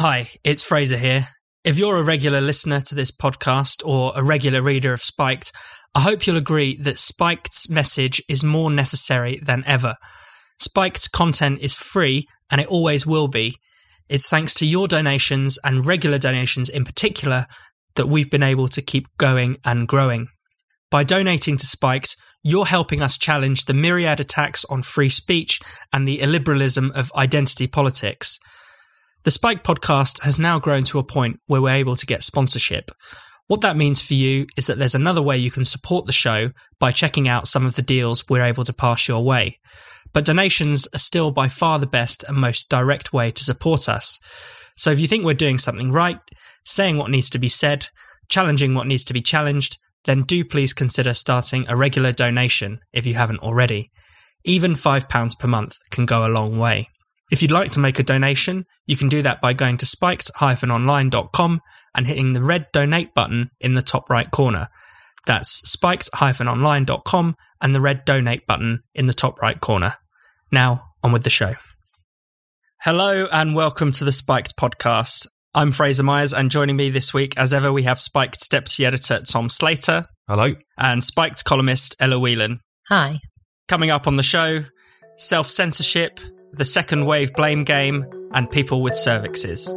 [0.00, 1.26] Hi, it's Fraser here.
[1.64, 5.50] If you're a regular listener to this podcast or a regular reader of Spiked,
[5.92, 9.96] I hope you'll agree that Spiked's message is more necessary than ever.
[10.60, 13.56] Spiked's content is free and it always will be.
[14.08, 17.48] It's thanks to your donations and regular donations in particular
[17.96, 20.28] that we've been able to keep going and growing.
[20.92, 25.58] By donating to Spiked, you're helping us challenge the myriad attacks on free speech
[25.92, 28.38] and the illiberalism of identity politics.
[29.24, 32.90] The Spiked podcast has now grown to a point where we're able to get sponsorship.
[33.48, 36.52] What that means for you is that there's another way you can support the show
[36.78, 39.58] by checking out some of the deals we're able to pass your way.
[40.12, 44.20] But donations are still by far the best and most direct way to support us.
[44.76, 46.20] So if you think we're doing something right,
[46.64, 47.88] saying what needs to be said,
[48.28, 53.04] challenging what needs to be challenged, then do please consider starting a regular donation if
[53.06, 53.90] you haven't already.
[54.44, 56.88] Even £5 per month can go a long way.
[57.30, 61.60] If you'd like to make a donation, you can do that by going to spiked-online.com
[61.94, 64.68] and hitting the red donate button in the top right corner.
[65.26, 69.96] That's spiked-online.com and the red donate button in the top right corner.
[70.50, 71.56] Now, on with the show.
[72.80, 75.26] Hello and welcome to the Spiked podcast.
[75.52, 79.20] I'm Fraser Myers, and joining me this week, as ever, we have Spiked deputy editor
[79.20, 80.04] Tom Slater.
[80.28, 80.54] Hello.
[80.78, 82.60] And Spiked columnist Ella Whelan.
[82.88, 83.20] Hi.
[83.66, 84.64] Coming up on the show,
[85.16, 86.20] self censorship,
[86.52, 89.74] the second wave blame game, and people with cervixes.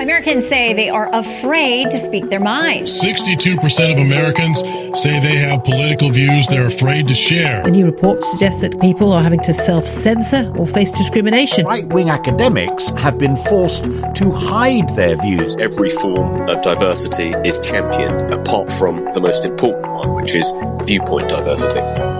[0.00, 3.00] Americans say they are afraid to speak their minds.
[3.00, 4.58] 62% of Americans
[5.00, 7.66] say they have political views they're afraid to share.
[7.66, 11.64] A new report suggests that people are having to self censor or face discrimination.
[11.64, 15.56] Right wing academics have been forced to hide their views.
[15.56, 20.52] Every form of diversity is championed, apart from the most important one, which is
[20.84, 22.15] viewpoint diversity.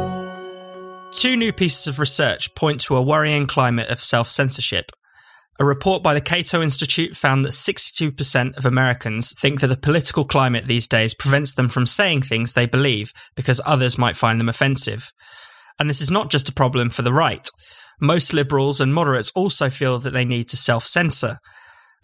[1.16, 4.92] Two new pieces of research point to a worrying climate of self censorship.
[5.58, 10.26] A report by the Cato Institute found that 62% of Americans think that the political
[10.26, 14.50] climate these days prevents them from saying things they believe because others might find them
[14.50, 15.10] offensive.
[15.78, 17.48] And this is not just a problem for the right.
[17.98, 21.38] Most liberals and moderates also feel that they need to self censor.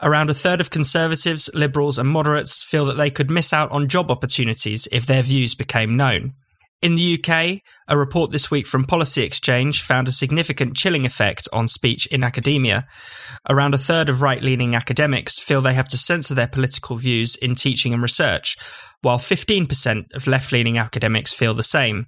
[0.00, 3.88] Around a third of conservatives, liberals, and moderates feel that they could miss out on
[3.88, 6.32] job opportunities if their views became known.
[6.82, 11.48] In the UK, a report this week from Policy Exchange found a significant chilling effect
[11.52, 12.88] on speech in academia.
[13.48, 17.36] Around a third of right leaning academics feel they have to censor their political views
[17.36, 18.56] in teaching and research,
[19.00, 22.06] while 15% of left leaning academics feel the same.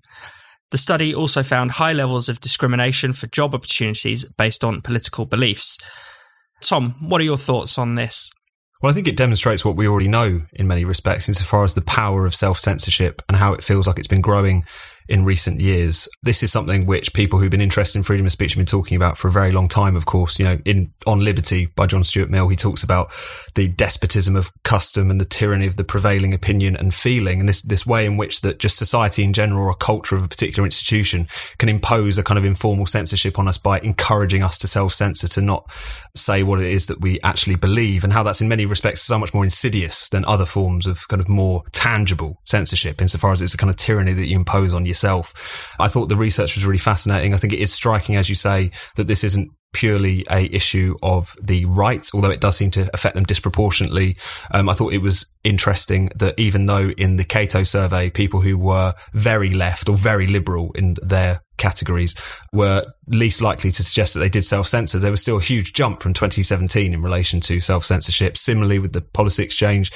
[0.72, 5.78] The study also found high levels of discrimination for job opportunities based on political beliefs.
[6.60, 8.32] Tom, what are your thoughts on this?
[8.80, 11.80] Well, I think it demonstrates what we already know in many respects, insofar as the
[11.80, 14.64] power of self censorship and how it feels like it's been growing
[15.08, 16.08] in recent years.
[16.22, 18.96] This is something which people who've been interested in freedom of speech have been talking
[18.96, 20.38] about for a very long time, of course.
[20.38, 23.12] You know, in On Liberty by John Stuart Mill, he talks about
[23.54, 27.62] the despotism of custom and the tyranny of the prevailing opinion and feeling, and this,
[27.62, 30.64] this way in which that just society in general or a culture of a particular
[30.64, 31.28] institution
[31.58, 35.28] can impose a kind of informal censorship on us by encouraging us to self censor,
[35.28, 35.70] to not
[36.16, 39.18] say what it is that we actually believe, and how that's in many respects so
[39.18, 43.54] much more insidious than other forms of kind of more tangible censorship, insofar as it's
[43.54, 45.74] a kind of tyranny that you impose on yourself.
[45.78, 47.34] I thought the research was really fascinating.
[47.34, 51.36] I think it is striking, as you say, that this isn't purely a issue of
[51.42, 54.16] the right, although it does seem to affect them disproportionately.
[54.52, 58.56] Um, I thought it was interesting that even though in the Cato survey, people who
[58.56, 62.14] were very left or very liberal in their categories
[62.52, 64.98] were least likely to suggest that they did self-censor.
[64.98, 68.36] There was still a huge jump from 2017 in relation to self-censorship.
[68.36, 69.92] Similarly with the policy exchange,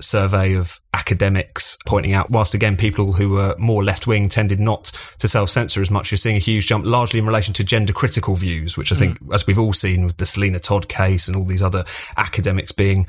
[0.00, 4.92] survey of academics pointing out, whilst again, people who were more left wing tended not
[5.18, 7.92] to self censor as much, you're seeing a huge jump largely in relation to gender
[7.92, 9.34] critical views, which I think, mm.
[9.34, 11.84] as we've all seen with the Selina Todd case and all these other
[12.16, 13.06] academics being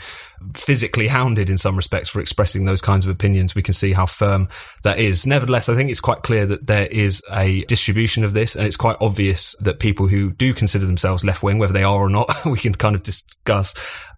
[0.54, 4.06] physically hounded in some respects for expressing those kinds of opinions, we can see how
[4.06, 4.50] firm
[4.84, 5.28] that is.
[5.28, 8.76] Nevertheless, I think it's quite clear that there is a distribution of this, and it's
[8.76, 12.30] quite obvious that people who do consider themselves left wing, whether they are or not,
[12.46, 13.74] we can kind of discuss,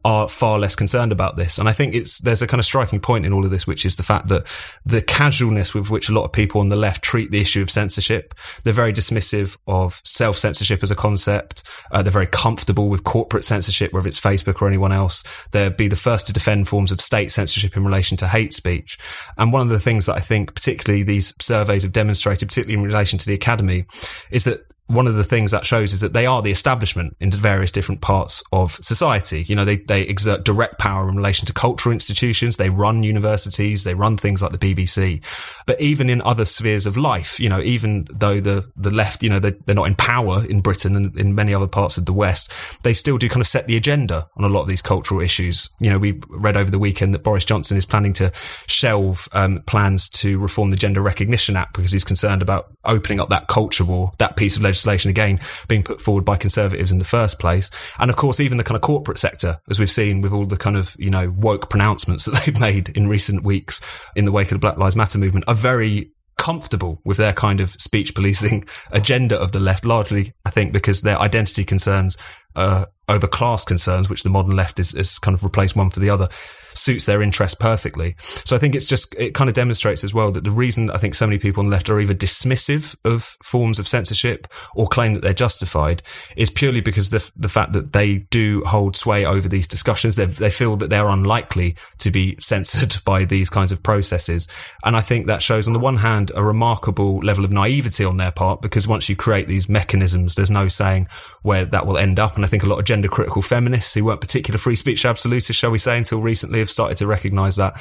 [0.06, 1.58] are far less concerned about this.
[1.58, 3.86] And I think it's, there's a kind of striking point in all of this, which
[3.86, 4.46] is the fact that
[4.86, 7.72] the casualness with which a lot of people on the left treat the issue of
[7.72, 8.34] censorship,
[8.64, 11.64] they're very dismissive of self censorship as a concept.
[11.92, 15.24] Uh, they're very comfortable with corporate censorship, whether it's Facebook or anyone else.
[15.52, 19.00] They'd be the first to defend forms of state censorship in relation to hate speech.
[19.38, 22.86] And one of the things that I think particularly these surveys have demonstrated, particularly in
[22.86, 23.86] relation to the academy,
[24.32, 27.32] is that one of the things that shows is that they are the establishment in
[27.32, 29.46] various different parts of society.
[29.48, 32.58] You know, they, they exert direct power in relation to cultural institutions.
[32.58, 33.86] They run universities.
[33.86, 35.24] They run things like the BBC.
[35.66, 39.30] But even in other spheres of life, you know, even though the, the left, you
[39.30, 42.14] know, they, they're not in power in Britain and in many other parts of the
[42.14, 42.52] West,
[42.84, 45.70] they still do kind of set the agenda on a lot of these cultural issues.
[45.80, 48.34] You know, we read over the weekend that Boris Johnson is planning to
[48.68, 53.30] shelve um, plans to reform the Gender Recognition Act because he's concerned about opening up
[53.30, 54.73] that culture war, that piece of legislation
[55.10, 57.70] again being put forward by conservatives in the first place.
[58.00, 60.58] And of course, even the kind of corporate sector, as we've seen with all the
[60.58, 63.82] kind of, you know, woke pronouncements that they've made in recent weeks
[64.16, 67.62] in the wake of the Black Lives Matter movement are very comfortable with their kind
[67.62, 72.18] of speech policing agenda of the left, largely, I think, because their identity concerns
[72.56, 76.00] uh, over class concerns, which the modern left is, is kind of replaced one for
[76.00, 76.30] the other,
[76.74, 78.16] suits their interest perfectly.
[78.46, 80.98] So I think it's just, it kind of demonstrates as well that the reason I
[80.98, 84.88] think so many people on the left are either dismissive of forms of censorship or
[84.88, 86.02] claim that they're justified
[86.36, 90.16] is purely because the, the fact that they do hold sway over these discussions.
[90.16, 94.48] They, they feel that they're unlikely to be censored by these kinds of processes.
[94.84, 98.18] And I think that shows on the one hand a remarkable level of naivety on
[98.18, 101.08] their part because once you create these mechanisms, there's no saying
[101.42, 102.36] where that will end up.
[102.36, 105.56] And I think a lot of gender critical feminists who weren't particular free speech absolutists,
[105.56, 107.74] shall we say, until recently have started to recognize that.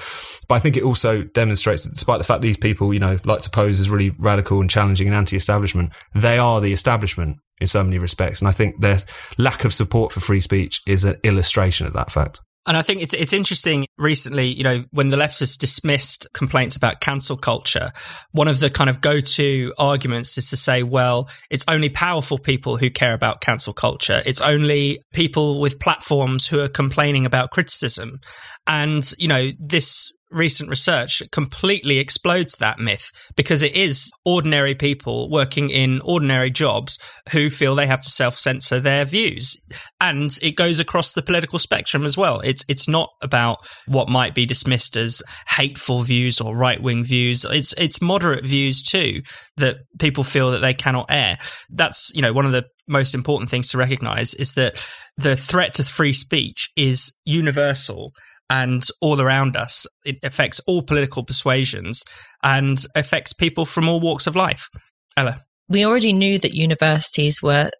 [0.48, 3.42] But I think it also demonstrates that despite the fact these people, you know, like
[3.42, 7.82] to pose as really radical and challenging and anti-establishment, they are the establishment in so
[7.82, 8.40] many respects.
[8.40, 8.98] And I think their
[9.38, 12.40] lack of support for free speech is an illustration of that fact.
[12.66, 16.76] And I think it's it's interesting recently, you know, when the left has dismissed complaints
[16.76, 17.92] about cancel culture,
[18.30, 22.76] one of the kind of go-to arguments is to say, well, it's only powerful people
[22.76, 24.22] who care about cancel culture.
[24.24, 28.20] It's only people with platforms who are complaining about criticism.
[28.66, 35.30] And, you know, this recent research completely explodes that myth because it is ordinary people
[35.30, 36.98] working in ordinary jobs
[37.30, 39.56] who feel they have to self-censor their views.
[40.00, 42.40] And it goes across the political spectrum as well.
[42.40, 47.44] It's it's not about what might be dismissed as hateful views or right-wing views.
[47.44, 49.22] It's it's moderate views too
[49.56, 51.38] that people feel that they cannot air.
[51.70, 54.82] That's you know one of the most important things to recognize is that
[55.16, 58.12] the threat to free speech is universal
[58.50, 59.86] and all around us.
[60.04, 62.02] It affects all political persuasions
[62.42, 64.68] and affects people from all walks of life.
[65.16, 65.40] Ella.
[65.68, 67.70] We already knew that universities were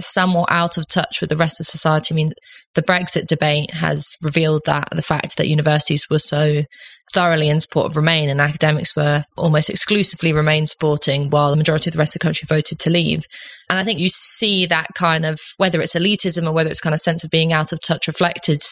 [0.00, 2.12] somewhat out of touch with the rest of society.
[2.12, 2.32] I mean,
[2.74, 6.62] the Brexit debate has revealed that the fact that universities were so
[7.12, 11.88] thoroughly in support of Remain and academics were almost exclusively Remain supporting while the majority
[11.88, 13.24] of the rest of the country voted to leave.
[13.70, 16.94] And I think you see that kind of, whether it's elitism or whether it's kind
[16.94, 18.62] of sense of being out of touch reflected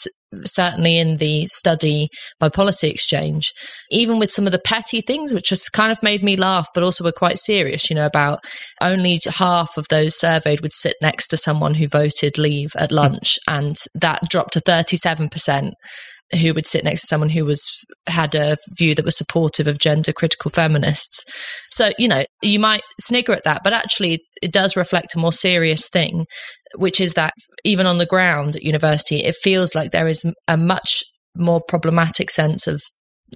[0.44, 2.08] certainly in the study
[2.40, 3.52] by Policy Exchange,
[3.90, 6.82] even with some of the petty things, which just kind of made me laugh, but
[6.82, 8.40] also were quite serious, you know, about
[8.82, 13.38] only half of those surveyed would sit next to someone who voted leave at lunch,
[13.48, 15.72] and that dropped to 37%
[16.32, 17.69] who would sit next to someone who was
[18.06, 21.25] had a view that was supportive of gender critical feminists.
[21.71, 25.32] So, you know, you might snigger at that, but actually it does reflect a more
[25.32, 26.26] serious thing,
[26.76, 27.35] which is that
[27.65, 31.03] even on the ground at university, it feels like there is a much
[31.37, 32.81] more problematic sense of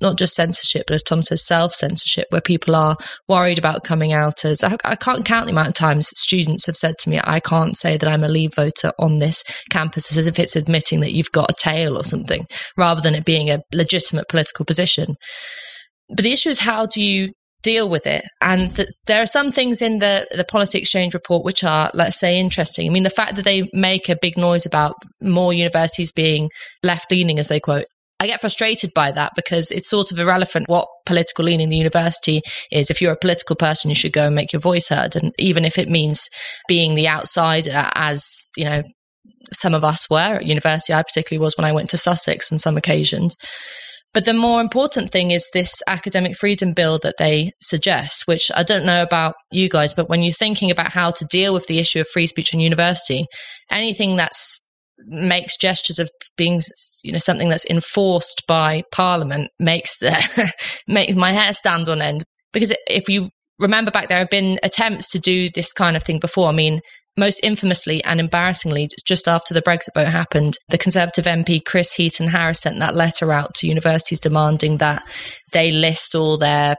[0.00, 2.96] not just censorship, but as Tom says, self censorship, where people are
[3.28, 6.76] worried about coming out as I, I, can't count the amount of times students have
[6.76, 10.26] said to me, I can't say that I'm a Leave voter on this campus as
[10.26, 12.46] if it's admitting that you've got a tail or something,
[12.76, 15.16] rather than it being a legitimate political position.
[16.08, 18.24] But the issue is how do you deal with it.
[18.40, 22.18] And th- there are some things in the, the policy exchange report which are, let's
[22.18, 22.88] say, interesting.
[22.88, 26.50] I mean, the fact that they make a big noise about more universities being
[26.82, 27.86] left leaning, as they quote,
[28.20, 32.42] I get frustrated by that because it's sort of irrelevant what political leaning the university
[32.72, 32.90] is.
[32.90, 35.14] If you're a political person, you should go and make your voice heard.
[35.14, 36.28] And even if it means
[36.66, 38.82] being the outsider, as, you know,
[39.52, 42.58] some of us were at university, I particularly was when I went to Sussex on
[42.58, 43.36] some occasions.
[44.14, 48.62] But the more important thing is this academic freedom bill that they suggest, which I
[48.62, 51.78] don't know about you guys, but when you're thinking about how to deal with the
[51.78, 53.26] issue of free speech in university,
[53.70, 54.60] anything that's
[55.06, 56.60] makes gestures of being
[57.02, 60.52] you know something that's enforced by parliament makes the
[60.88, 62.24] makes my hair stand on end.
[62.52, 66.18] Because if you remember back there have been attempts to do this kind of thing
[66.18, 66.48] before.
[66.48, 66.80] I mean
[67.16, 72.28] most infamously and embarrassingly just after the brexit vote happened the conservative mp chris heaton
[72.28, 75.02] harris sent that letter out to universities demanding that
[75.52, 76.76] they list all their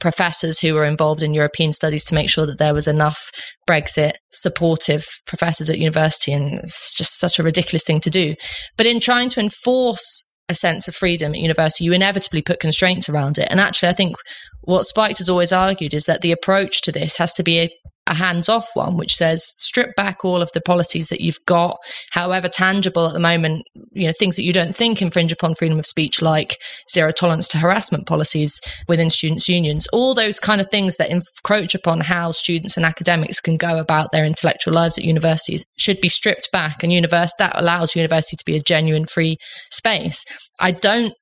[0.00, 3.30] professors who were involved in European studies to make sure that there was enough
[3.68, 6.32] Brexit supportive professors at university.
[6.32, 8.34] And it's just such a ridiculous thing to do.
[8.76, 13.08] But in trying to enforce a sense of freedom at university, you inevitably put constraints
[13.08, 13.48] around it.
[13.50, 14.16] And actually, I think
[14.62, 17.70] what Spiked has always argued is that the approach to this has to be a
[18.10, 21.78] a hands off one, which says strip back all of the policies that you've got,
[22.10, 25.78] however tangible at the moment, you know, things that you don't think infringe upon freedom
[25.78, 26.58] of speech, like
[26.92, 31.74] zero tolerance to harassment policies within students' unions, all those kind of things that encroach
[31.74, 36.08] upon how students and academics can go about their intellectual lives at universities should be
[36.08, 39.36] stripped back and universe that allows university to be a genuine free
[39.70, 40.24] space.
[40.58, 41.14] I don't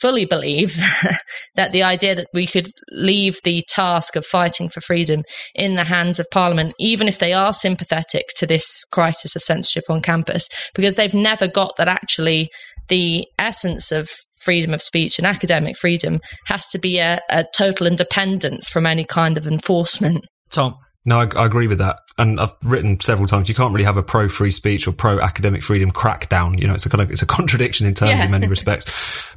[0.00, 0.76] fully believe
[1.54, 5.22] that the idea that we could leave the task of fighting for freedom
[5.54, 9.84] in the hands of Parliament, even if they are sympathetic to this crisis of censorship
[9.88, 12.48] on campus, because they've never got that actually
[12.88, 14.08] the essence of
[14.40, 19.04] freedom of speech and academic freedom has to be a, a total independence from any
[19.04, 20.24] kind of enforcement.
[20.50, 20.76] Tom.
[21.06, 22.00] No, I, I, agree with that.
[22.18, 25.20] And I've written several times, you can't really have a pro free speech or pro
[25.20, 26.58] academic freedom crackdown.
[26.58, 28.24] You know, it's a kind of, it's a contradiction in terms yeah.
[28.24, 28.86] in many respects.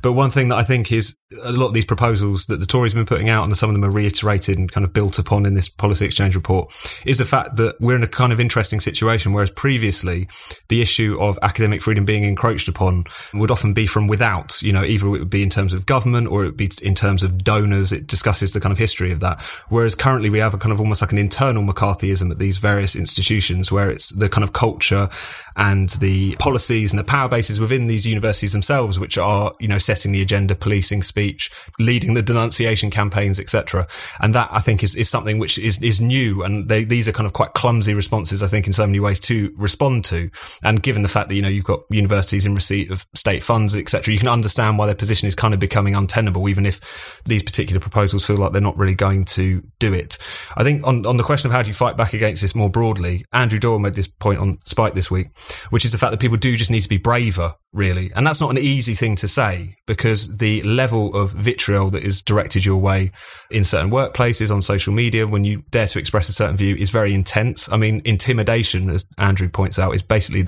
[0.01, 2.93] But one thing that I think is a lot of these proposals that the Tories
[2.93, 5.45] have been putting out and some of them are reiterated and kind of built upon
[5.45, 6.73] in this policy exchange report
[7.05, 9.31] is the fact that we're in a kind of interesting situation.
[9.31, 10.27] Whereas previously
[10.69, 13.03] the issue of academic freedom being encroached upon
[13.35, 16.27] would often be from without, you know, either it would be in terms of government
[16.27, 17.91] or it would be in terms of donors.
[17.91, 19.39] It discusses the kind of history of that.
[19.69, 22.95] Whereas currently we have a kind of almost like an internal McCarthyism at these various
[22.95, 25.09] institutions where it's the kind of culture
[25.55, 29.77] and the policies and the power bases within these universities themselves, which are, you know,
[29.77, 33.85] setting the agenda, policing speech, leading the denunciation campaigns, etc.
[34.21, 36.43] And that I think is, is something which is, is new.
[36.43, 39.19] And they, these are kind of quite clumsy responses, I think, in so many ways
[39.21, 40.29] to respond to.
[40.63, 43.75] And given the fact that, you know, you've got universities in receipt of state funds,
[43.75, 47.43] etc., you can understand why their position is kind of becoming untenable, even if these
[47.43, 50.17] particular proposals feel like they're not really going to do it.
[50.55, 52.70] I think on, on the question of how do you fight back against this more
[52.70, 55.27] broadly, Andrew Doyle made this point on Spiked this week,
[55.70, 58.12] which is the fact that people do just need to be braver, really.
[58.15, 62.22] And that's not an easy thing to say because the level of vitriol that is
[62.22, 63.12] directed your way
[63.51, 66.89] in certain workplaces, on social media, when you dare to express a certain view is
[66.89, 67.72] very intense.
[67.72, 70.48] I mean, intimidation, as Andrew points out, is basically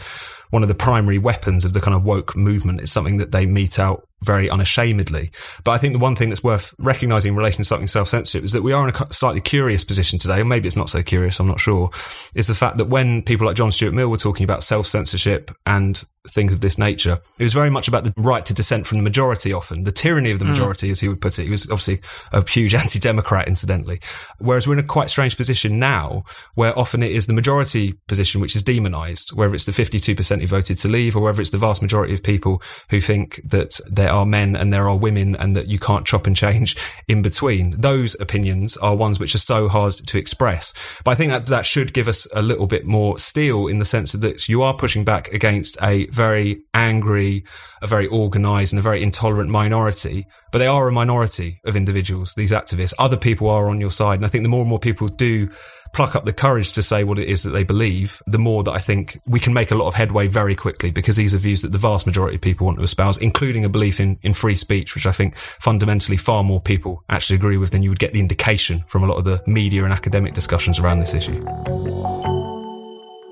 [0.51, 2.81] one of the primary weapons of the kind of woke movement.
[2.81, 5.31] It's something that they mete out very unashamedly.
[5.63, 8.43] But I think the one thing that's worth recognizing in relation to something self censorship
[8.43, 11.01] is that we are in a slightly curious position today, or maybe it's not so
[11.01, 11.89] curious, I'm not sure,
[12.35, 15.51] is the fact that when people like John Stuart Mill were talking about self censorship
[15.65, 18.99] and things of this nature, it was very much about the right to dissent from
[18.99, 20.51] the majority often, the tyranny of the hmm.
[20.51, 20.91] majority, mm.
[20.91, 21.45] as he would put it.
[21.45, 22.01] He was obviously
[22.31, 23.99] a huge anti Democrat, incidentally.
[24.37, 26.23] Whereas we're in a quite strange position now
[26.55, 30.47] where often it is the majority position which is demonized, whether it's the 52% who
[30.47, 34.10] voted to leave or whether it's the vast majority of people who think that they're
[34.11, 36.77] are men and there are women and that you can't chop and change
[37.07, 37.71] in between.
[37.79, 40.73] Those opinions are ones which are so hard to express.
[41.03, 43.85] But I think that that should give us a little bit more steel in the
[43.85, 47.43] sense that you are pushing back against a very angry,
[47.81, 52.33] a very organized and a very intolerant minority, but they are a minority of individuals,
[52.35, 52.93] these activists.
[52.99, 54.15] Other people are on your side.
[54.19, 55.49] And I think the more and more people do
[55.93, 58.71] pluck up the courage to say what it is that they believe, the more that
[58.71, 61.61] I think we can make a lot of headway very quickly because these are views
[61.61, 64.55] that the vast majority of people want to espouse, including a belief in, in free
[64.55, 68.13] speech, which I think fundamentally far more people actually agree with than you would get
[68.13, 71.41] the indication from a lot of the media and academic discussions around this issue.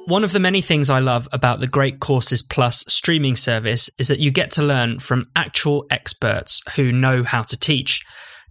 [0.10, 4.08] One of the many things I love about the Great Courses Plus streaming service is
[4.08, 8.04] that you get to learn from actual experts who know how to teach.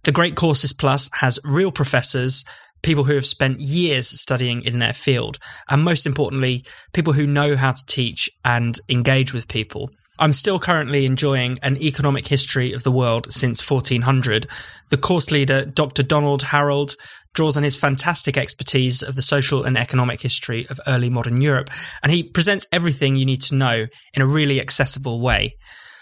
[0.05, 2.45] The Great Courses Plus has real professors
[2.81, 7.55] people who have spent years studying in their field, and most importantly, people who know
[7.55, 9.89] how to teach and engage with people.
[10.21, 14.47] I'm still currently enjoying an economic history of the world since 1400.
[14.89, 16.03] The course leader, Dr.
[16.03, 16.97] Donald Harreld,
[17.33, 21.69] draws on his fantastic expertise of the social and economic history of early modern Europe,
[22.03, 25.55] and he presents everything you need to know in a really accessible way.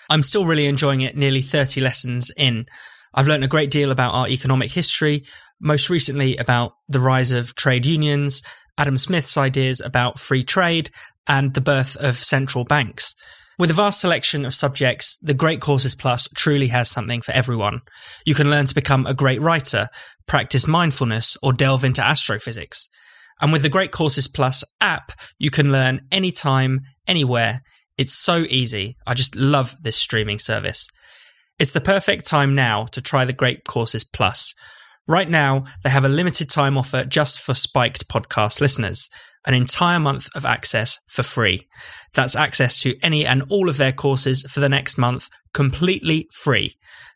[0.10, 2.66] I'm still really enjoying it nearly 30 lessons in.
[3.14, 5.26] I've learned a great deal about our economic history,
[5.60, 8.42] most recently about the rise of trade unions,
[8.78, 10.92] Adam Smith's ideas about free trade,
[11.28, 13.16] and the birth of central banks.
[13.60, 17.82] With a vast selection of subjects, the Great Courses Plus truly has something for everyone.
[18.24, 19.90] You can learn to become a great writer,
[20.28, 22.88] practice mindfulness, or delve into astrophysics.
[23.42, 27.64] And with the Great Courses Plus app, you can learn anytime, anywhere.
[27.98, 28.96] It's so easy.
[29.08, 30.88] I just love this streaming service.
[31.58, 34.54] It's the perfect time now to try the Great Courses Plus.
[35.08, 39.10] Right now, they have a limited time offer just for Spiked podcast listeners
[39.48, 41.68] an entire month of access for free.
[42.14, 46.76] That's access to any and all of their courses for the next month completely free.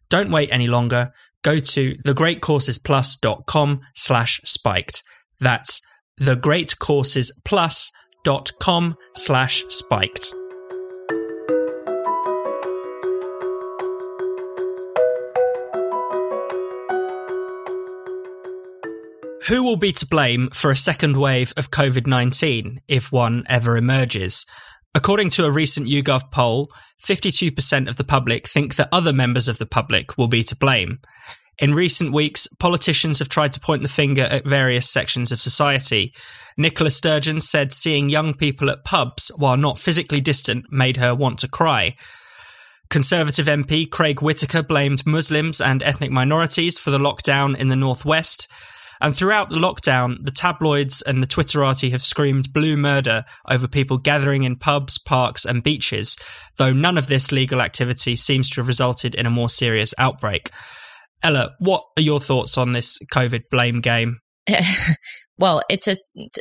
[0.09, 1.11] Don't wait any longer.
[1.43, 5.03] Go to thegreatcoursesplus.com slash spiked.
[5.39, 5.81] That's
[6.21, 10.40] thegreatcoursesplus.com slash spiked.
[19.47, 23.75] Who will be to blame for a second wave of COVID 19 if one ever
[23.75, 24.45] emerges?
[24.93, 26.71] According to a recent YouGov poll,
[27.03, 30.99] 52% of the public think that other members of the public will be to blame.
[31.57, 36.13] In recent weeks, politicians have tried to point the finger at various sections of society.
[36.55, 41.39] Nicola Sturgeon said seeing young people at pubs while not physically distant made her want
[41.39, 41.95] to cry.
[42.91, 48.47] Conservative MP Craig Whittaker blamed Muslims and ethnic minorities for the lockdown in the Northwest.
[49.01, 53.97] And throughout the lockdown, the tabloids and the Twitterati have screamed blue murder over people
[53.97, 56.15] gathering in pubs, parks, and beaches,
[56.57, 60.51] though none of this legal activity seems to have resulted in a more serious outbreak.
[61.23, 64.19] Ella, what are your thoughts on this COVID blame game?
[65.39, 65.95] well, it's a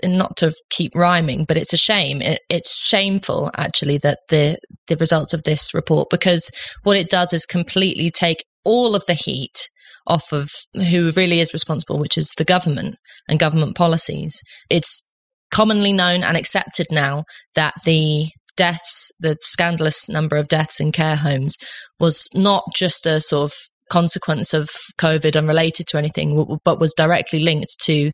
[0.05, 2.21] not to keep rhyming, but it's a shame.
[2.21, 6.50] It, it's shameful actually that the the results of this report because
[6.83, 9.69] what it does is completely take all of the heat
[10.07, 12.97] off of who really is responsible, which is the government
[13.28, 14.40] and government policies.
[14.69, 15.07] It's
[15.50, 21.16] commonly known and accepted now that the deaths, the scandalous number of deaths in care
[21.16, 21.57] homes,
[21.99, 23.57] was not just a sort of
[23.90, 28.12] consequence of COVID unrelated to anything, but was directly linked to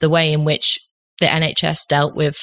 [0.00, 0.78] the way in which
[1.20, 2.38] the NHS dealt with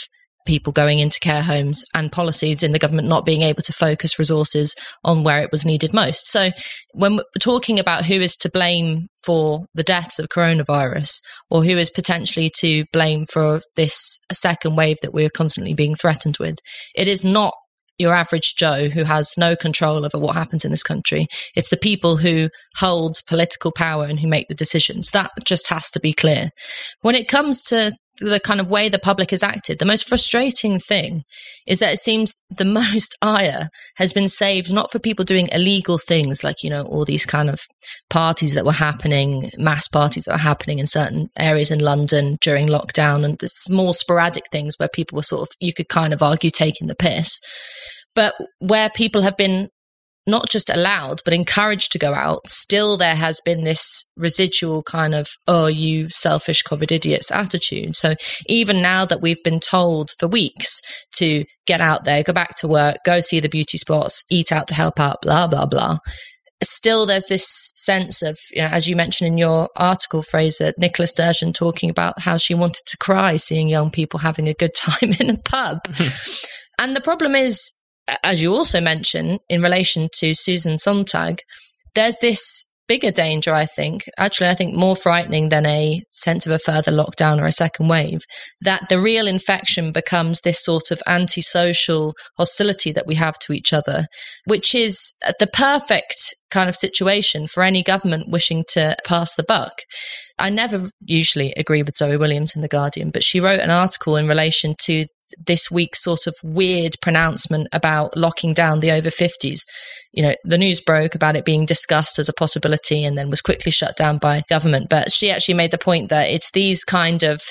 [0.45, 4.19] people going into care homes and policies in the government not being able to focus
[4.19, 6.27] resources on where it was needed most.
[6.27, 6.49] So,
[6.93, 11.77] when we're talking about who is to blame for the deaths of coronavirus or who
[11.77, 16.57] is potentially to blame for this second wave that we're constantly being threatened with,
[16.95, 17.53] it is not
[17.97, 21.27] your average Joe who has no control over what happens in this country.
[21.55, 25.11] It's the people who hold political power and who make the decisions.
[25.11, 26.49] That just has to be clear.
[27.01, 29.79] When it comes to the kind of way the public has acted.
[29.79, 31.23] The most frustrating thing
[31.67, 35.97] is that it seems the most ire has been saved not for people doing illegal
[35.97, 37.61] things like, you know, all these kind of
[38.09, 42.67] parties that were happening, mass parties that were happening in certain areas in London during
[42.67, 46.21] lockdown and the small sporadic things where people were sort of, you could kind of
[46.21, 47.39] argue taking the piss.
[48.15, 49.67] But where people have been
[50.27, 55.13] not just allowed, but encouraged to go out, still there has been this residual kind
[55.13, 57.95] of, oh, you selfish COVID idiots attitude.
[57.95, 58.15] So
[58.47, 60.81] even now that we've been told for weeks
[61.15, 64.67] to get out there, go back to work, go see the beauty spots, eat out
[64.69, 65.99] to help out, blah, blah, blah.
[66.63, 71.05] Still, there's this sense of, you know, as you mentioned in your article, Fraser, Nicola
[71.05, 75.13] Sturgeon talking about how she wanted to cry seeing young people having a good time
[75.19, 75.79] in a pub.
[76.79, 77.71] and the problem is,
[78.23, 81.39] as you also mentioned in relation to Susan Sontag,
[81.93, 86.51] there's this bigger danger, I think, actually, I think more frightening than a sense of
[86.51, 88.21] a further lockdown or a second wave,
[88.61, 93.73] that the real infection becomes this sort of antisocial hostility that we have to each
[93.73, 94.05] other,
[94.45, 99.73] which is the perfect kind of situation for any government wishing to pass the buck.
[100.37, 104.15] I never usually agree with Zoe Williams in The Guardian, but she wrote an article
[104.15, 105.05] in relation to
[105.45, 109.61] this week's sort of weird pronouncement about locking down the over 50s.
[110.11, 113.41] You know, the news broke about it being discussed as a possibility and then was
[113.41, 114.87] quickly shut down by government.
[114.89, 117.41] But she actually made the point that it's these kind of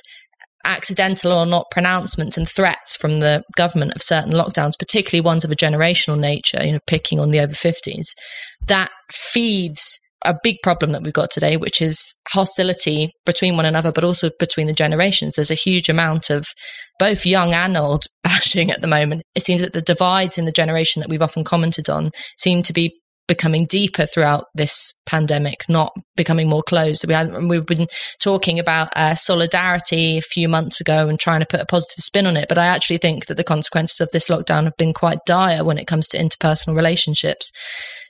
[0.64, 5.50] accidental or not pronouncements and threats from the government of certain lockdowns, particularly ones of
[5.50, 8.14] a generational nature, you know, picking on the over 50s,
[8.66, 13.92] that feeds a big problem that we've got today, which is hostility between one another,
[13.92, 15.34] but also between the generations.
[15.34, 16.46] There's a huge amount of
[16.98, 19.22] both young and old bashing at the moment.
[19.34, 22.72] It seems that the divides in the generation that we've often commented on seem to
[22.72, 22.94] be
[23.26, 27.06] becoming deeper throughout this pandemic, not becoming more closed.
[27.06, 27.86] We had, we've been
[28.20, 32.26] talking about uh, solidarity a few months ago and trying to put a positive spin
[32.26, 32.48] on it.
[32.48, 35.78] But I actually think that the consequences of this lockdown have been quite dire when
[35.78, 37.50] it comes to interpersonal relationships.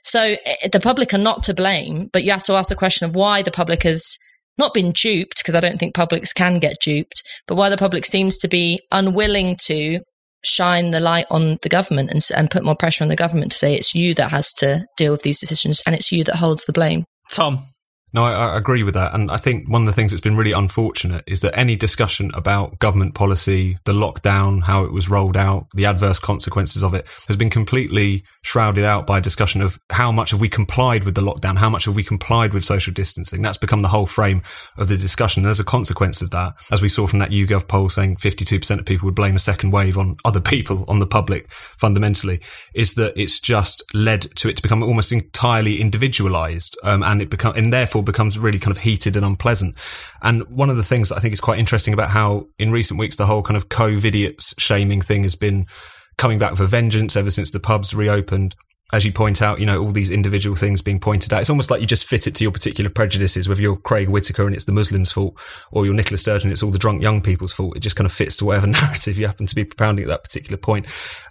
[0.05, 3.05] So eh, the public are not to blame, but you have to ask the question
[3.07, 4.17] of why the public has
[4.57, 8.05] not been duped, because I don't think publics can get duped, but why the public
[8.05, 9.99] seems to be unwilling to
[10.45, 13.57] shine the light on the government and, and put more pressure on the government to
[13.57, 16.63] say it's you that has to deal with these decisions and it's you that holds
[16.65, 17.03] the blame.
[17.31, 17.67] Tom.
[18.15, 19.13] No, I, I, agree with that.
[19.13, 22.31] And I think one of the things that's been really unfortunate is that any discussion
[22.33, 27.05] about government policy, the lockdown, how it was rolled out, the adverse consequences of it
[27.27, 31.21] has been completely shrouded out by discussion of how much have we complied with the
[31.21, 31.57] lockdown?
[31.57, 33.41] How much have we complied with social distancing?
[33.41, 34.43] That's become the whole frame
[34.77, 35.43] of the discussion.
[35.43, 38.79] And as a consequence of that, as we saw from that YouGov poll saying 52%
[38.79, 42.39] of people would blame a second wave on other people, on the public fundamentally,
[42.73, 46.77] is that it's just led to it to become almost entirely individualized.
[46.81, 49.75] Um, and it become, and therefore becomes really kind of heated and unpleasant.
[50.21, 52.99] And one of the things that I think is quite interesting about how in recent
[52.99, 55.67] weeks the whole kind of COVID idiots shaming thing has been
[56.17, 58.55] coming back for vengeance ever since the pubs reopened
[58.93, 61.41] as you point out, you know, all these individual things being pointed out.
[61.41, 64.45] It's almost like you just fit it to your particular prejudices, whether you're Craig Whittaker
[64.45, 65.39] and it's the Muslims' fault,
[65.71, 67.75] or you're Nicola Sturgeon, it's all the drunk young people's fault.
[67.75, 70.23] It just kind of fits to whatever narrative you happen to be propounding at that
[70.23, 70.85] particular point.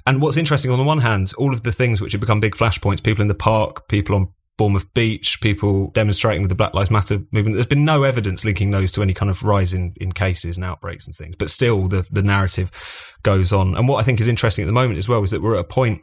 [0.04, 2.56] And what's interesting on the one hand, all of the things which have become big
[2.56, 6.90] flashpoints, people in the park, people on Bournemouth Beach, people demonstrating with the Black Lives
[6.90, 7.54] Matter movement.
[7.54, 10.64] There's been no evidence linking those to any kind of rise in, in cases and
[10.64, 12.70] outbreaks and things, but still the, the narrative
[13.22, 13.74] goes on.
[13.74, 15.60] And what I think is interesting at the moment as well is that we're at
[15.60, 16.00] a point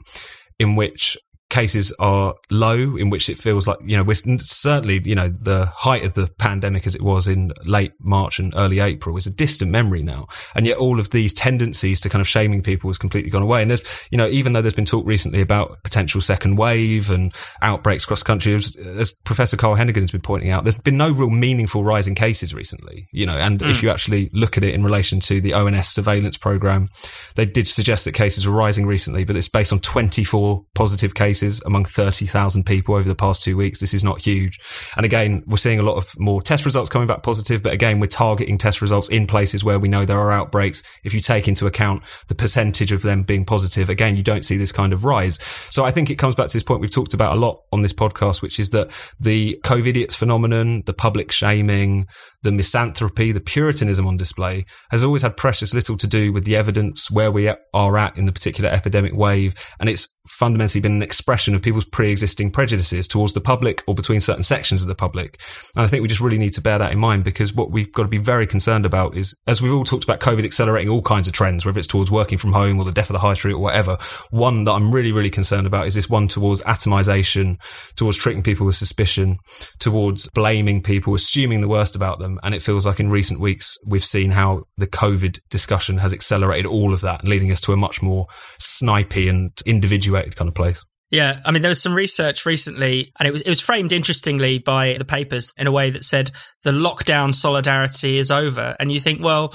[0.59, 1.17] in which
[1.51, 5.67] cases are low, in which it feels like, you know, we're certainly, you know, the
[5.67, 9.29] height of the pandemic as it was in late March and early April is a
[9.29, 10.27] distant memory now.
[10.55, 13.61] And yet all of these tendencies to kind of shaming people has completely gone away.
[13.61, 17.33] And there's, you know, even though there's been talk recently about potential second wave and
[17.61, 20.97] outbreaks across the country, as, as Professor Carl Heneghan has been pointing out, there's been
[20.97, 23.69] no real meaningful rise in cases recently, you know, and mm.
[23.69, 26.89] if you actually look at it in relation to the ONS surveillance program,
[27.35, 31.40] they did suggest that cases were rising recently, but it's based on 24 positive cases
[31.41, 33.80] cases among 30,000 people over the past two weeks.
[33.80, 34.60] This is not huge.
[34.95, 37.99] And again, we're seeing a lot of more test results coming back positive, but again,
[37.99, 40.84] we're targeting test results in places where we know there are outbreaks.
[41.04, 44.58] If you take into account the percentage of them being positive, again, you don't see
[44.58, 45.39] this kind of rise.
[45.69, 47.82] So I think it comes back to this point we've talked about a lot on
[47.82, 52.08] this podcast, which is that the COVIDiots phenomenon, the public shaming,
[52.43, 56.56] the misanthropy, the puritanism on display has always had precious little to do with the
[56.56, 59.54] evidence where we are at in the particular epidemic wave.
[59.80, 64.21] And it's fundamentally been an expression of people's pre-existing prejudices towards the public or between
[64.21, 65.41] certain sections of the public.
[65.75, 67.91] And I think we just really need to bear that in mind because what we've
[67.91, 71.01] got to be very concerned about is, as we've all talked about COVID accelerating all
[71.01, 73.34] kinds of trends, whether it's towards working from home or the death of the high
[73.34, 73.97] street or whatever,
[74.30, 77.58] one that I'm really, really concerned about is this one towards atomization,
[77.95, 79.38] towards treating people with suspicion,
[79.80, 82.31] towards blaming people, assuming the worst about them.
[82.32, 86.13] Um, and it feels like in recent weeks, we've seen how the COVID discussion has
[86.13, 88.28] accelerated all of that, leading us to a much more
[88.60, 90.86] snipey and individuated kind of place.
[91.10, 94.60] Yeah, I mean, there was some research recently, and it was it was framed interestingly
[94.60, 96.32] by the papers in a way that said
[96.63, 99.54] the lockdown solidarity is over, and you think, well,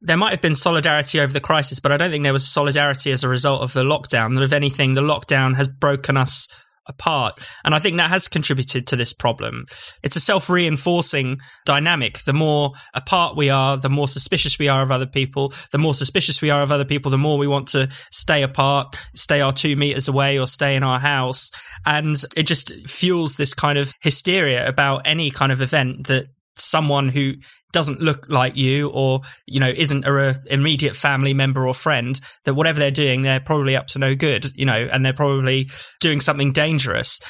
[0.00, 3.10] there might have been solidarity over the crisis, but I don't think there was solidarity
[3.10, 4.36] as a result of the lockdown.
[4.36, 6.46] That if anything, the lockdown has broken us
[6.86, 7.38] apart.
[7.64, 9.66] And I think that has contributed to this problem.
[10.02, 12.20] It's a self reinforcing dynamic.
[12.24, 15.52] The more apart we are, the more suspicious we are of other people.
[15.70, 18.96] The more suspicious we are of other people, the more we want to stay apart,
[19.14, 21.50] stay our two meters away, or stay in our house.
[21.86, 27.08] And it just fuels this kind of hysteria about any kind of event that someone
[27.08, 27.34] who
[27.72, 32.54] doesn't look like you or you know isn't a immediate family member or friend that
[32.54, 35.68] whatever they're doing they're probably up to no good you know and they're probably
[36.00, 37.20] doing something dangerous.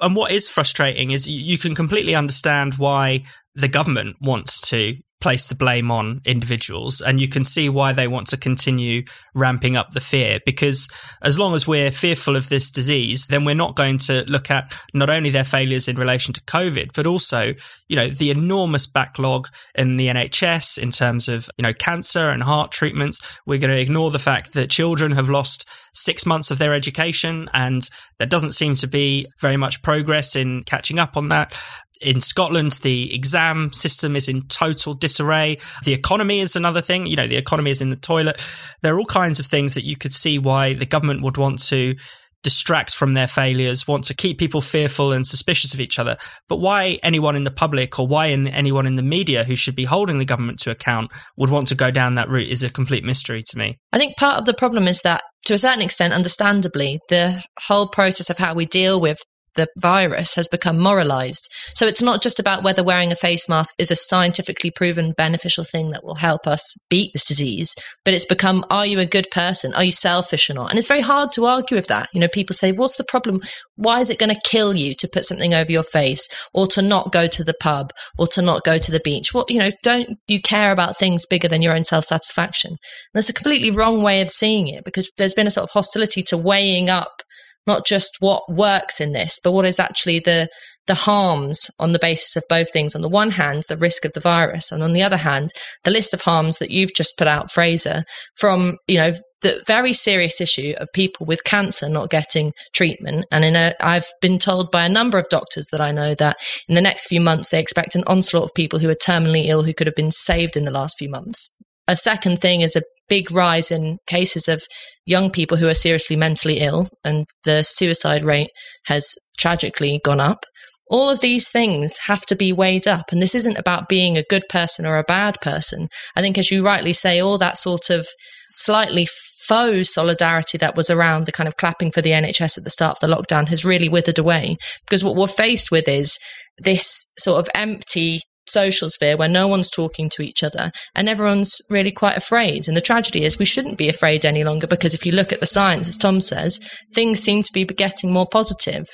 [0.00, 3.22] And what is frustrating is you can completely understand why
[3.54, 7.00] the government wants to place the blame on individuals.
[7.00, 9.04] And you can see why they want to continue
[9.34, 10.88] ramping up the fear because
[11.22, 14.74] as long as we're fearful of this disease, then we're not going to look at
[14.92, 17.54] not only their failures in relation to COVID, but also,
[17.88, 22.42] you know, the enormous backlog in the NHS in terms of, you know, cancer and
[22.42, 23.20] heart treatments.
[23.46, 27.48] We're going to ignore the fact that children have lost six months of their education
[27.52, 31.54] and there doesn't seem to be very much progress in catching up on that
[32.02, 35.58] in Scotland, the exam system is in total disarray.
[35.84, 37.06] The economy is another thing.
[37.06, 38.44] You know, the economy is in the toilet.
[38.82, 41.62] There are all kinds of things that you could see why the government would want
[41.66, 41.94] to
[42.42, 46.16] distract from their failures, want to keep people fearful and suspicious of each other.
[46.48, 49.76] But why anyone in the public or why in, anyone in the media who should
[49.76, 52.68] be holding the government to account would want to go down that route is a
[52.68, 53.78] complete mystery to me.
[53.92, 57.88] I think part of the problem is that to a certain extent, understandably, the whole
[57.88, 59.18] process of how we deal with
[59.54, 61.48] the virus has become moralized.
[61.74, 65.64] So it's not just about whether wearing a face mask is a scientifically proven beneficial
[65.64, 69.30] thing that will help us beat this disease, but it's become are you a good
[69.30, 69.74] person?
[69.74, 70.70] Are you selfish or not?
[70.70, 72.08] And it's very hard to argue with that.
[72.12, 73.40] You know, people say, what's the problem?
[73.76, 76.82] Why is it going to kill you to put something over your face or to
[76.82, 79.34] not go to the pub or to not go to the beach?
[79.34, 82.76] Well, you know, don't you care about things bigger than your own self satisfaction?
[83.14, 86.22] That's a completely wrong way of seeing it because there's been a sort of hostility
[86.24, 87.22] to weighing up
[87.66, 90.48] not just what works in this, but what is actually the
[90.88, 92.96] the harms on the basis of both things.
[92.96, 95.50] On the one hand, the risk of the virus, and on the other hand,
[95.84, 98.04] the list of harms that you've just put out, Fraser,
[98.36, 103.26] from you know the very serious issue of people with cancer not getting treatment.
[103.30, 106.36] And in a, I've been told by a number of doctors that I know that
[106.68, 109.64] in the next few months they expect an onslaught of people who are terminally ill
[109.64, 111.52] who could have been saved in the last few months.
[111.88, 114.62] A second thing is a big rise in cases of
[115.04, 118.48] young people who are seriously mentally ill, and the suicide rate
[118.86, 119.04] has
[119.36, 120.46] tragically gone up.
[120.88, 123.12] All of these things have to be weighed up.
[123.12, 125.88] And this isn't about being a good person or a bad person.
[126.16, 128.08] I think, as you rightly say, all that sort of
[128.48, 129.06] slightly
[129.46, 132.96] faux solidarity that was around the kind of clapping for the NHS at the start
[132.96, 136.16] of the lockdown has really withered away because what we're faced with is
[136.58, 141.56] this sort of empty social sphere where no one's talking to each other and everyone's
[141.70, 142.68] really quite afraid.
[142.68, 145.40] And the tragedy is we shouldn't be afraid any longer because if you look at
[145.40, 146.58] the science, as Tom says,
[146.94, 148.86] things seem to be getting more positive.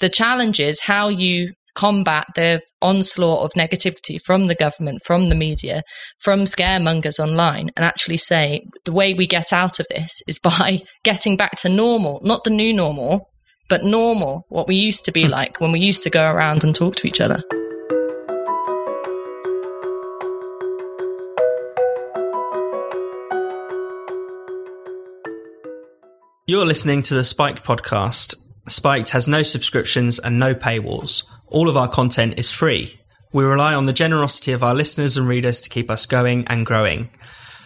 [0.00, 5.34] The challenge is how you combat the onslaught of negativity from the government, from the
[5.34, 5.82] media,
[6.20, 10.80] from scaremongers online, and actually say the way we get out of this is by
[11.04, 13.28] getting back to normal, not the new normal,
[13.68, 15.30] but normal, what we used to be hmm.
[15.30, 17.42] like when we used to go around and talk to each other.
[26.52, 28.34] You're listening to the Spiked podcast.
[28.68, 31.24] Spiked has no subscriptions and no paywalls.
[31.46, 33.00] All of our content is free.
[33.32, 36.66] We rely on the generosity of our listeners and readers to keep us going and
[36.66, 37.08] growing.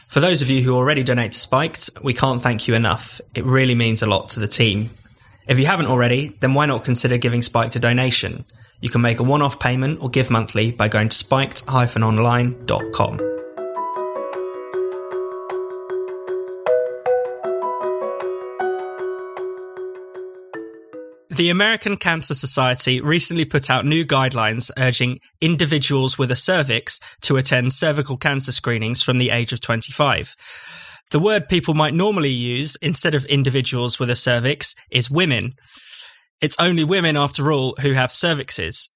[0.06, 3.20] For those of you who already donate to Spiked, we can't thank you enough.
[3.34, 4.90] It really means a lot to the team.
[5.48, 8.44] If you haven't already, then why not consider giving Spiked a donation?
[8.80, 11.66] You can make a one off payment or give monthly by going to spiked
[21.36, 27.36] The American Cancer Society recently put out new guidelines urging individuals with a cervix to
[27.36, 30.34] attend cervical cancer screenings from the age of 25.
[31.10, 35.52] The word people might normally use instead of individuals with a cervix is women.
[36.40, 38.88] It's only women, after all, who have cervixes.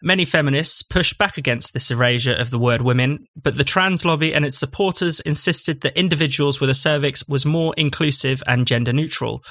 [0.00, 4.32] Many feminists pushed back against this erasure of the word women, but the trans lobby
[4.32, 9.42] and its supporters insisted that individuals with a cervix was more inclusive and gender neutral.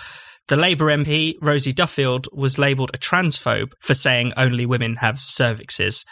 [0.50, 6.04] The Labour MP, Rosie Duffield, was labelled a transphobe for saying only women have cervixes.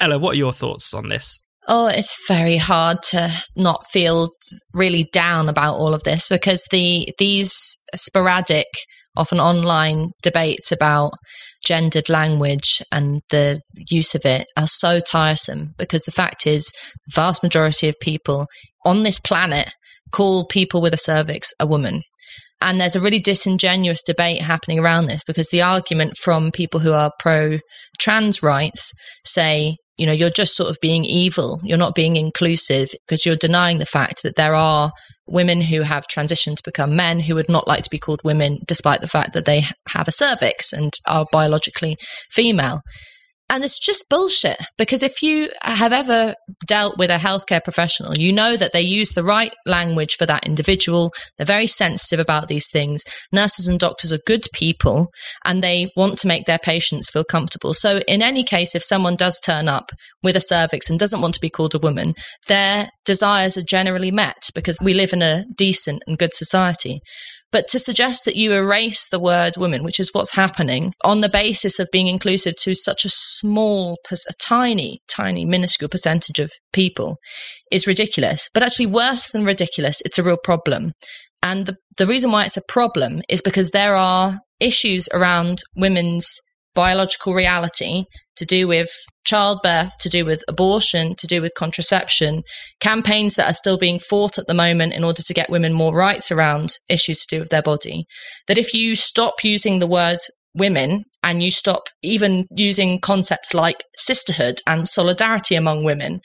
[0.00, 1.42] Ella, what are your thoughts on this?
[1.68, 4.30] Oh, it's very hard to not feel
[4.74, 7.52] really down about all of this because the these
[7.94, 8.66] sporadic,
[9.16, 11.12] often online debates about
[11.64, 16.64] gendered language and the use of it are so tiresome because the fact is
[17.06, 18.46] the vast majority of people
[18.84, 19.70] on this planet
[20.10, 22.02] call people with a cervix a woman
[22.62, 26.92] and there's a really disingenuous debate happening around this because the argument from people who
[26.92, 27.58] are pro
[27.98, 28.92] trans rights
[29.24, 31.60] say, you know, you're just sort of being evil.
[31.62, 34.92] You're not being inclusive because you're denying the fact that there are
[35.26, 38.58] women who have transitioned to become men who would not like to be called women,
[38.66, 41.96] despite the fact that they have a cervix and are biologically
[42.30, 42.80] female.
[43.52, 46.34] And it's just bullshit because if you have ever
[46.66, 50.46] dealt with a healthcare professional, you know that they use the right language for that
[50.46, 51.12] individual.
[51.36, 53.04] They're very sensitive about these things.
[53.30, 55.08] Nurses and doctors are good people
[55.44, 57.74] and they want to make their patients feel comfortable.
[57.74, 59.90] So, in any case, if someone does turn up
[60.22, 62.14] with a cervix and doesn't want to be called a woman,
[62.48, 67.02] their desires are generally met because we live in a decent and good society.
[67.52, 71.28] But to suggest that you erase the word woman, which is what's happening, on the
[71.28, 77.18] basis of being inclusive to such a small, a tiny, tiny, minuscule percentage of people
[77.70, 78.48] is ridiculous.
[78.54, 80.92] But actually, worse than ridiculous, it's a real problem.
[81.42, 86.40] And the, the reason why it's a problem is because there are issues around women's
[86.74, 88.04] biological reality
[88.36, 88.90] to do with
[89.24, 92.42] childbirth, to do with abortion, to do with contraception,
[92.80, 95.94] campaigns that are still being fought at the moment in order to get women more
[95.94, 98.04] rights around issues to do with their body.
[98.48, 100.18] That if you stop using the word
[100.54, 106.20] women and you stop even using concepts like sisterhood and solidarity among women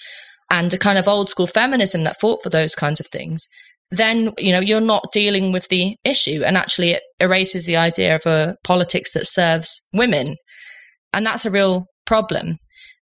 [0.49, 3.47] and a kind of old school feminism that fought for those kinds of things,
[3.91, 6.43] then you know you're not dealing with the issue.
[6.45, 10.35] And actually it erases the idea of a politics that serves women.
[11.13, 12.57] And that's a real problem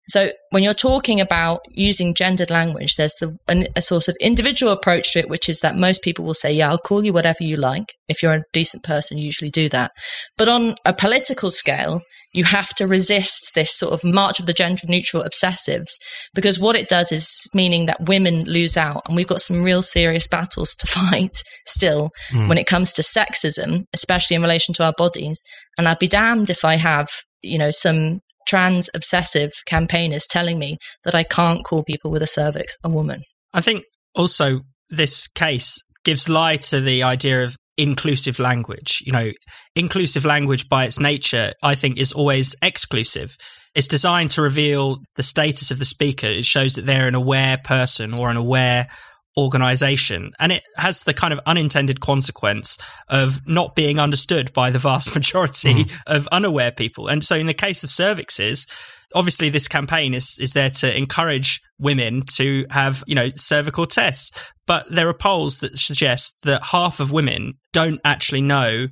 [0.09, 4.71] so when you're talking about using gendered language, there's the a, a sort of individual
[4.71, 7.43] approach to it, which is that most people will say, "Yeah, I'll call you whatever
[7.43, 9.93] you like." If you're a decent person, you usually do that.
[10.37, 12.03] But on a political scale,
[12.35, 15.93] you have to resist this sort of march of the gender neutral obsessives
[16.35, 19.83] because what it does is meaning that women lose out, and we've got some real
[19.83, 22.47] serious battles to fight still mm.
[22.49, 25.43] when it comes to sexism, especially in relation to our bodies.
[25.79, 27.09] And I'd be damned if I have
[27.45, 32.27] you know some trans obsessive campaigners telling me that I can't call people with a
[32.27, 33.23] cervix a woman.
[33.53, 39.03] I think also this case gives lie to the idea of inclusive language.
[39.05, 39.33] You know,
[39.75, 43.37] inclusive language by its nature, I think, is always exclusive.
[43.75, 46.27] It's designed to reveal the status of the speaker.
[46.27, 48.87] It shows that they're an aware person or an aware
[49.37, 50.33] organization.
[50.39, 55.15] And it has the kind of unintended consequence of not being understood by the vast
[55.15, 55.93] majority mm.
[56.07, 57.09] of unaware people.
[57.09, 58.69] And so in the case of cervixes,
[59.15, 64.31] obviously this campaign is is there to encourage women to have you know cervical tests
[64.67, 68.89] but there are polls that suggest that half of women don't actually know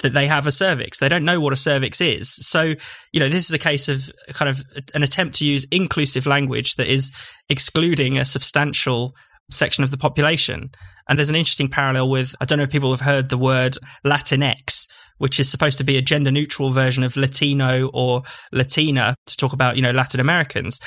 [0.00, 0.98] that they have a cervix.
[0.98, 2.34] They don't know what a cervix is.
[2.46, 2.74] So,
[3.12, 4.62] you know, this is a case of kind of
[4.94, 7.12] an attempt to use inclusive language that is
[7.48, 9.14] excluding a substantial
[9.50, 10.70] section of the population.
[11.08, 13.76] And there's an interesting parallel with, I don't know if people have heard the word
[14.04, 14.86] Latinx,
[15.18, 19.52] which is supposed to be a gender neutral version of Latino or Latina to talk
[19.52, 20.78] about, you know, Latin Americans.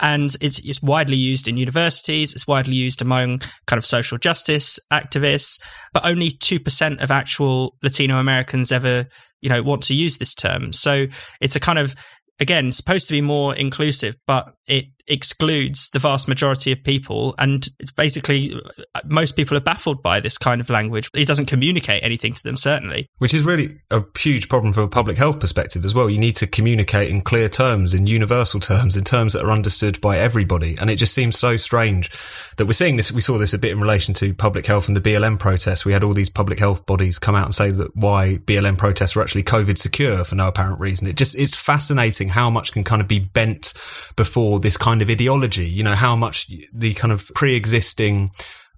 [0.00, 2.34] And it's, it's widely used in universities.
[2.34, 5.60] It's widely used among kind of social justice activists,
[5.94, 9.06] but only 2% of actual Latino Americans ever,
[9.40, 10.72] you know, want to use this term.
[10.72, 11.06] So
[11.40, 11.94] it's a kind of,
[12.40, 17.34] again, supposed to be more inclusive, but it excludes the vast majority of people.
[17.38, 18.54] And it's basically
[18.94, 21.10] uh, most people are baffled by this kind of language.
[21.14, 23.08] It doesn't communicate anything to them, certainly.
[23.18, 26.10] Which is really a huge problem from a public health perspective as well.
[26.10, 30.00] You need to communicate in clear terms, in universal terms, in terms that are understood
[30.00, 30.76] by everybody.
[30.80, 32.10] And it just seems so strange
[32.56, 33.12] that we're seeing this.
[33.12, 35.84] We saw this a bit in relation to public health and the BLM protests.
[35.84, 39.14] We had all these public health bodies come out and say that why BLM protests
[39.14, 41.06] were actually COVID secure for no apparent reason.
[41.06, 43.72] It just, it's fascinating how much can kind of be bent
[44.16, 48.30] before this kind of ideology, you know, how much the kind of pre-existing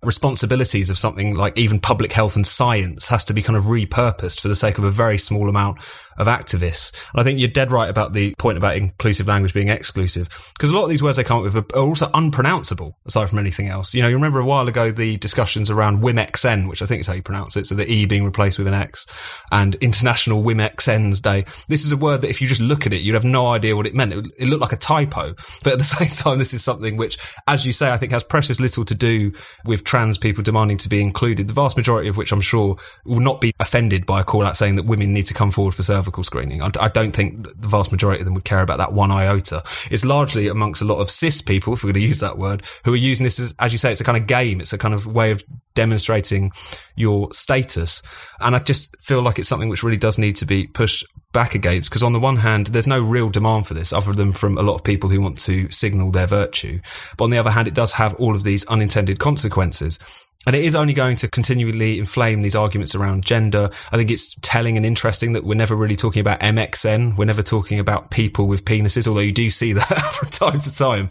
[0.02, 4.40] responsibilities of something like even public health and science has to be kind of repurposed
[4.40, 5.78] for the sake of a very small amount
[6.18, 6.92] of activists.
[7.12, 10.70] And I think you're dead right about the point about inclusive language being exclusive because
[10.70, 13.68] a lot of these words they come up with are also unpronounceable aside from anything
[13.68, 13.94] else.
[13.94, 17.06] You know, you remember a while ago the discussions around WOMXN, which I think is
[17.06, 17.66] how you pronounce it.
[17.66, 19.06] So the E being replaced with an X
[19.50, 21.44] and International WOMXN's Day.
[21.68, 23.76] This is a word that if you just look at it, you'd have no idea
[23.76, 24.12] what it meant.
[24.12, 27.18] It, it looked like a typo, but at the same time, this is something which,
[27.46, 29.32] as you say, I think has precious little to do
[29.64, 33.20] with trans people demanding to be included, the vast majority of which I'm sure will
[33.20, 35.82] not be offended by a call out saying that women need to come forward for
[35.82, 36.60] cervical screening.
[36.60, 39.62] I, I don't think the vast majority of them would care about that one iota.
[39.90, 42.64] It's largely amongst a lot of cis people, if we're going to use that word,
[42.84, 44.60] who are using this as, as you say, it's a kind of game.
[44.60, 46.52] It's a kind of way of demonstrating
[46.94, 48.02] your status.
[48.40, 51.54] And I just feel like it's something which really does need to be pushed back
[51.54, 54.56] against because on the one hand there's no real demand for this other than from
[54.56, 56.80] a lot of people who want to signal their virtue
[57.16, 59.98] but on the other hand it does have all of these unintended consequences
[60.46, 63.68] and it is only going to continually inflame these arguments around gender.
[63.92, 67.18] I think it's telling and interesting that we're never really talking about MXN.
[67.18, 70.74] We're never talking about people with penises, although you do see that from time to
[70.74, 71.10] time.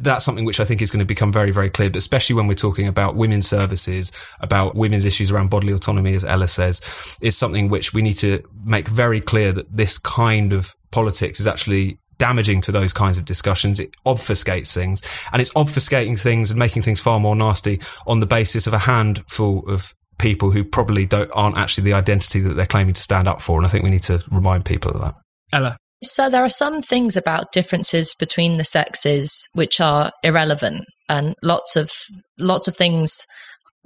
[0.00, 2.46] That's something which I think is going to become very, very clear, but especially when
[2.46, 6.80] we're talking about women's services, about women's issues around bodily autonomy, as Ella says,
[7.20, 11.46] it's something which we need to make very clear that this kind of politics is
[11.46, 13.80] actually damaging to those kinds of discussions.
[13.80, 18.26] It obfuscates things and it's obfuscating things and making things far more nasty on the
[18.26, 22.66] basis of a handful of people who probably don't aren't actually the identity that they're
[22.66, 23.58] claiming to stand up for.
[23.58, 25.14] And I think we need to remind people of that.
[25.52, 25.76] Ella.
[26.02, 31.76] So there are some things about differences between the sexes which are irrelevant and lots
[31.76, 31.90] of
[32.38, 33.12] lots of things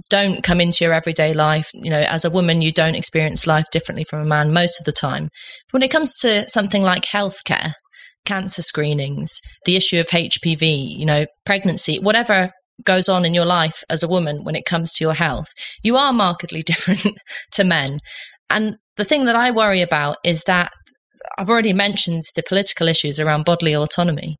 [0.08, 1.68] don't come into your everyday life.
[1.74, 4.84] You know, as a woman, you don't experience life differently from a man most of
[4.84, 5.24] the time.
[5.24, 7.72] But when it comes to something like healthcare,
[8.24, 12.50] cancer screenings, the issue of HPV, you know, pregnancy, whatever
[12.84, 15.48] goes on in your life as a woman when it comes to your health,
[15.82, 17.06] you are markedly different
[17.52, 17.98] to men.
[18.48, 20.72] And the thing that I worry about is that
[21.38, 24.36] I've already mentioned the political issues around bodily autonomy,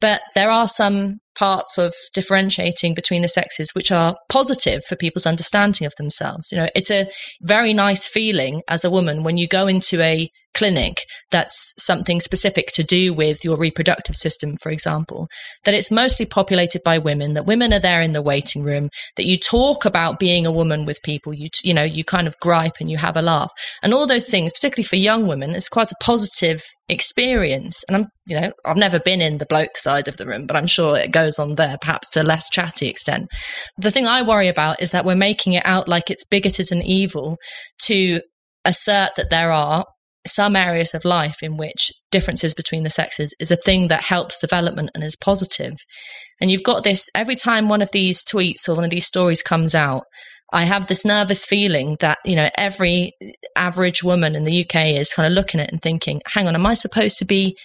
[0.00, 5.26] but there are some parts of differentiating between the sexes which are positive for people's
[5.26, 6.50] understanding of themselves.
[6.50, 7.08] You know, it's a
[7.42, 12.68] very nice feeling as a woman when you go into a clinic that's something specific
[12.68, 15.28] to do with your reproductive system, for example,
[15.64, 19.26] that it's mostly populated by women, that women are there in the waiting room, that
[19.26, 22.76] you talk about being a woman with people, you, you know, you kind of gripe
[22.80, 23.50] and you have a laugh.
[23.82, 27.84] And all those things, particularly for young women, it's quite a positive experience.
[27.88, 30.56] And I'm, you know, I've never been in the bloke side of the room, but
[30.56, 33.28] I'm sure it goes on there, perhaps to a less chatty extent.
[33.78, 36.84] The thing I worry about is that we're making it out like it's bigoted and
[36.84, 37.38] evil
[37.82, 38.20] to
[38.64, 39.84] assert that there are
[40.26, 44.40] some areas of life in which differences between the sexes is a thing that helps
[44.40, 45.74] development and is positive.
[46.40, 49.42] And you've got this every time one of these tweets or one of these stories
[49.42, 50.04] comes out,
[50.52, 53.12] I have this nervous feeling that, you know, every
[53.56, 56.54] average woman in the UK is kind of looking at it and thinking, hang on,
[56.54, 57.56] am I supposed to be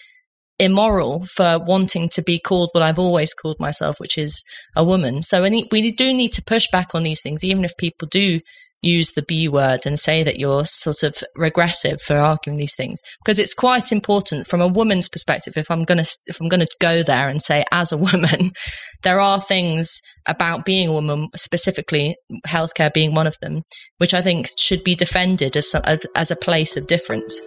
[0.58, 4.44] immoral for wanting to be called what I've always called myself, which is
[4.76, 5.24] a woman?
[5.24, 8.40] So we do need to push back on these things, even if people do
[8.86, 13.00] use the B word and say that you're sort of regressive for arguing these things
[13.24, 16.66] because it's quite important from a woman's perspective if I'm going to if I'm going
[16.66, 18.52] to go there and say as a woman
[19.04, 22.16] there are things about being a woman specifically
[22.48, 23.64] healthcare being one of them
[23.98, 25.74] which I think should be defended as
[26.16, 27.42] as a place of difference.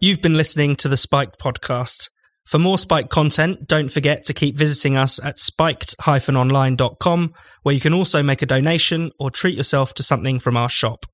[0.00, 2.08] You've been listening to the Spiked podcast.
[2.48, 7.92] For more Spiked content, don't forget to keep visiting us at spiked-online.com, where you can
[7.92, 11.04] also make a donation or treat yourself to something from our shop.